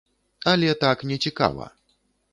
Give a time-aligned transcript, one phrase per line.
[0.53, 1.71] Але так не цікава.